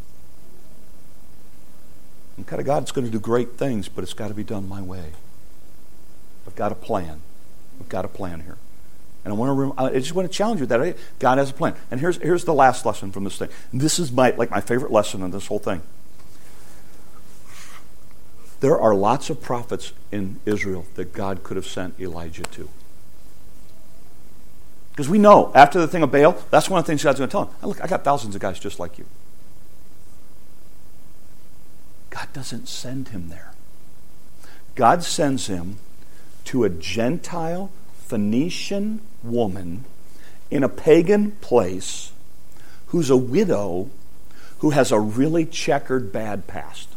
[2.38, 4.44] What kind of God that's going to do great things, but it's got to be
[4.44, 5.12] done my way.
[6.48, 7.22] I've got a plan.
[7.80, 8.58] I've got a plan here.
[9.24, 11.76] And I want to, I just want to challenge you that God has a plan.
[11.92, 13.50] And here's, here's the last lesson from this thing.
[13.72, 15.82] This is my, like my favorite lesson in this whole thing.
[18.62, 22.70] There are lots of prophets in Israel that God could have sent Elijah to.
[24.92, 27.30] Because we know after the thing of Baal, that's one of the things God's going
[27.30, 27.54] to tell him.
[27.64, 29.06] Look, I got thousands of guys just like you.
[32.10, 33.54] God doesn't send him there.
[34.76, 35.78] God sends him
[36.46, 37.72] to a Gentile
[38.12, 39.86] Phoenician woman
[40.50, 42.12] in a pagan place
[42.88, 43.90] who's a widow
[44.60, 46.90] who has a really checkered bad past.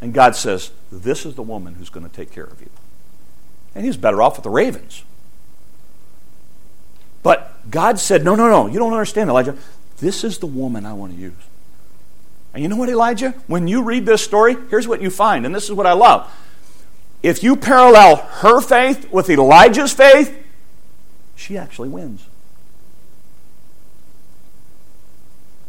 [0.00, 2.70] And God says, This is the woman who's going to take care of you.
[3.72, 5.04] And he's better off with the ravens.
[7.22, 9.56] But God said, No, no, no, you don't understand, Elijah.
[9.98, 11.34] This is the woman I want to use.
[12.52, 13.30] And you know what, Elijah?
[13.46, 16.28] When you read this story, here's what you find, and this is what I love.
[17.22, 20.36] If you parallel her faith with Elijah's faith,
[21.36, 22.26] she actually wins.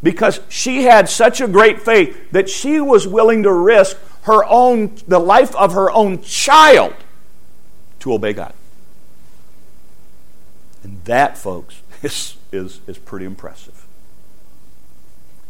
[0.03, 4.95] Because she had such a great faith that she was willing to risk her own
[5.07, 6.95] the life of her own child
[7.99, 8.53] to obey God.
[10.83, 13.85] And that, folks, is, is, is pretty impressive.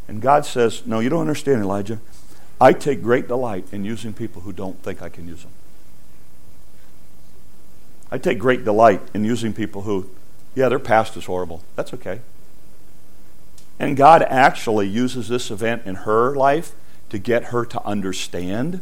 [0.07, 1.99] And God says, No, you don't understand, Elijah.
[2.59, 5.51] I take great delight in using people who don't think I can use them.
[8.11, 10.09] I take great delight in using people who,
[10.53, 11.63] yeah, their past is horrible.
[11.75, 12.19] That's okay.
[13.79, 16.73] And God actually uses this event in her life
[17.09, 18.81] to get her to understand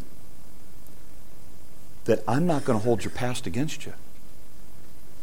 [2.06, 3.94] that I'm not going to hold your past against you.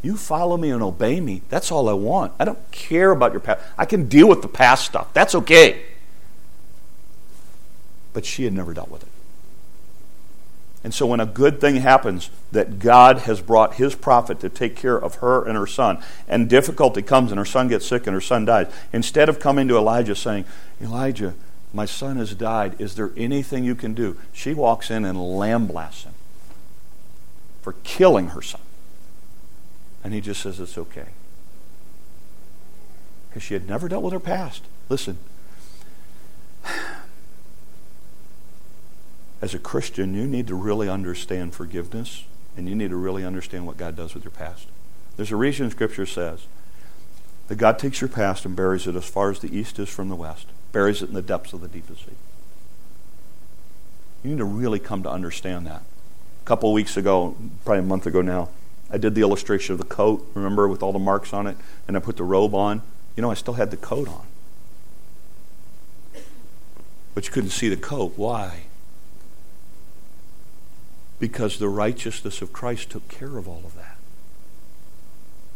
[0.03, 1.43] You follow me and obey me.
[1.49, 2.33] That's all I want.
[2.39, 3.61] I don't care about your past.
[3.77, 5.13] I can deal with the past stuff.
[5.13, 5.83] That's okay.
[8.13, 9.09] But she had never dealt with it.
[10.87, 14.77] And so when a good thing happens that God has brought his prophet to take
[14.77, 18.15] care of her and her son, and difficulty comes and her son gets sick and
[18.15, 20.45] her son dies, instead of coming to Elijah saying,
[20.81, 21.35] Elijah,
[21.75, 22.77] my son has died.
[22.79, 24.17] Is there anything you can do?
[24.33, 26.15] She walks in and lamblasts him
[27.63, 28.61] for killing her son.
[30.05, 31.09] And he just says it's okay.
[33.29, 34.63] Because she had never dealt with her past.
[34.89, 35.19] Listen,
[39.41, 42.25] as a Christian, you need to really understand forgiveness
[42.57, 44.67] and you need to really understand what God does with your past.
[45.17, 46.47] There's a reason Scripture says
[47.49, 50.09] that God takes your past and buries it as far as the east is from
[50.09, 52.13] the west, buries it in the depths of the deepest sea.
[54.25, 55.83] You need to really come to understand that.
[55.83, 58.49] A couple weeks ago, probably a month ago now,
[58.91, 61.57] I did the illustration of the coat, remember, with all the marks on it,
[61.87, 62.83] and I put the robe on.
[63.17, 64.27] You know, I still had the coat on.
[67.15, 68.15] But you couldn't see the coat.
[68.17, 68.66] Why?
[71.19, 73.97] Because the righteousness of Christ took care of all of that.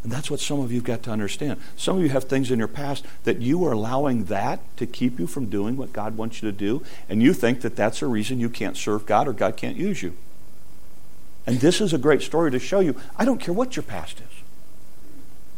[0.03, 1.59] And that's what some of you have got to understand.
[1.75, 5.19] Some of you have things in your past that you are allowing that to keep
[5.19, 8.07] you from doing what God wants you to do, and you think that that's a
[8.07, 10.17] reason you can't serve God or God can't use you.
[11.45, 14.19] And this is a great story to show you I don't care what your past
[14.19, 14.43] is.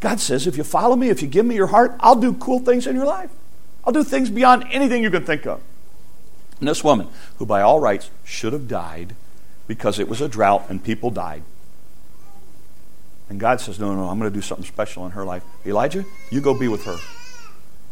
[0.02, 2.60] God says, if you follow me, if you give me your heart, I'll do cool
[2.60, 3.30] things in your life.
[3.86, 5.62] I'll do things beyond anything you can think of.
[6.60, 9.16] And this woman, who by all rights should have died,
[9.68, 11.44] because it was a drought and people died.
[13.30, 15.44] And God says, No, no, I'm going to do something special in her life.
[15.66, 16.98] Elijah, you go be with her.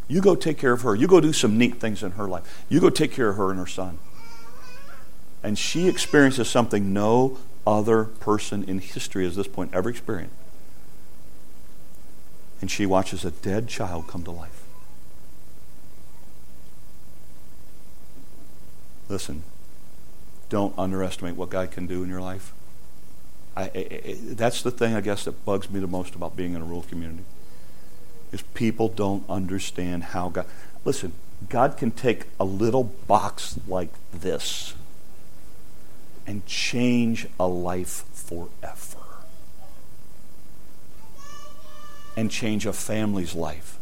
[0.07, 0.93] You go take care of her.
[0.93, 2.65] You go do some neat things in her life.
[2.67, 3.97] You go take care of her and her son.
[5.41, 10.35] And she experiences something no other person in history at this point ever experienced.
[12.59, 14.63] And she watches a dead child come to life.
[19.09, 19.43] Listen,
[20.51, 22.53] don't underestimate what God can do in your life.
[23.55, 26.53] I, I, I, that's the thing, I guess, that bugs me the most about being
[26.53, 27.23] in a rural community.
[28.33, 30.45] Is people don't understand how God.
[30.83, 31.13] Listen,
[31.49, 34.73] God can take a little box like this
[36.27, 38.97] and change a life forever.
[42.17, 43.79] And change a family's life.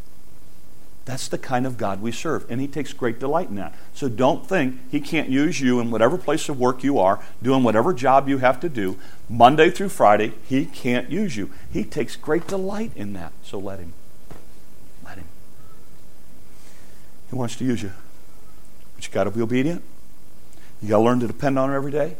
[1.09, 3.73] That's the kind of God we serve, and He takes great delight in that.
[3.95, 7.63] So don't think He can't use you in whatever place of work you are, doing
[7.63, 8.95] whatever job you have to do,
[9.27, 10.33] Monday through Friday.
[10.47, 11.49] He can't use you.
[11.73, 13.33] He takes great delight in that.
[13.41, 13.93] So let Him.
[15.03, 15.25] Let Him.
[17.31, 17.91] He wants to use you.
[18.93, 19.81] But you got to be obedient.
[20.79, 22.17] You got to learn to depend on Him every day.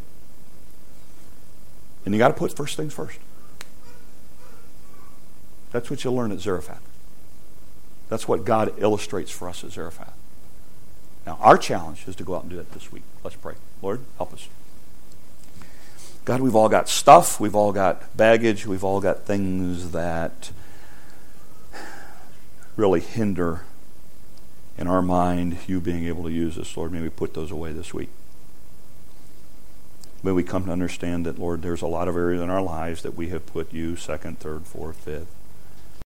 [2.06, 3.20] And you got to put first things first.
[5.72, 6.82] That's what you'll learn at Zarephath.
[8.10, 10.14] That's what God illustrates for us at Zarephath.
[11.26, 13.04] Now, our challenge is to go out and do that this week.
[13.24, 13.54] Let's pray.
[13.82, 14.48] Lord, help us.
[16.26, 20.52] God, we've all got stuff, we've all got baggage, we've all got things that
[22.76, 23.62] really hinder
[24.78, 26.92] in our mind you being able to use us, Lord.
[26.92, 28.10] May we put those away this week.
[30.22, 33.02] May we come to understand that, Lord, there's a lot of areas in our lives
[33.04, 35.34] that we have put you second, third, fourth, fifth.